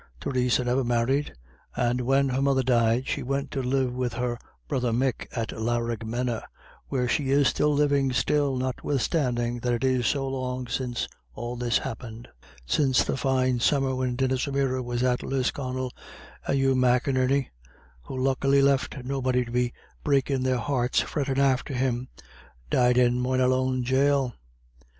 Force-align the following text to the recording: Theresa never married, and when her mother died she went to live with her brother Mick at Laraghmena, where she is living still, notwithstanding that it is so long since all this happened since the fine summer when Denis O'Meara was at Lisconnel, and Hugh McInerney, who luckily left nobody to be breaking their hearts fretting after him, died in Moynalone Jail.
Theresa 0.19 0.63
never 0.63 0.83
married, 0.83 1.31
and 1.75 2.01
when 2.01 2.29
her 2.29 2.41
mother 2.41 2.63
died 2.63 3.05
she 3.07 3.21
went 3.21 3.51
to 3.51 3.61
live 3.61 3.93
with 3.93 4.13
her 4.13 4.39
brother 4.67 4.91
Mick 4.91 5.27
at 5.31 5.49
Laraghmena, 5.51 6.41
where 6.87 7.07
she 7.07 7.29
is 7.29 7.59
living 7.59 8.11
still, 8.11 8.55
notwithstanding 8.57 9.59
that 9.59 9.73
it 9.73 9.83
is 9.83 10.07
so 10.07 10.27
long 10.27 10.65
since 10.65 11.07
all 11.35 11.55
this 11.55 11.77
happened 11.77 12.27
since 12.65 13.03
the 13.03 13.15
fine 13.15 13.59
summer 13.59 13.93
when 13.93 14.15
Denis 14.15 14.47
O'Meara 14.47 14.81
was 14.81 15.03
at 15.03 15.21
Lisconnel, 15.21 15.91
and 16.47 16.57
Hugh 16.57 16.73
McInerney, 16.73 17.49
who 18.01 18.17
luckily 18.17 18.63
left 18.63 18.97
nobody 19.03 19.45
to 19.45 19.51
be 19.51 19.71
breaking 20.03 20.41
their 20.41 20.57
hearts 20.57 21.01
fretting 21.01 21.37
after 21.37 21.75
him, 21.75 22.07
died 22.71 22.97
in 22.97 23.21
Moynalone 23.21 23.83
Jail. 23.83 24.33